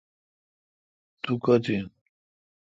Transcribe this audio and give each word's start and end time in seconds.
تو 1.21 1.31
کوتھ 1.43 1.67
این۔ 1.73 1.85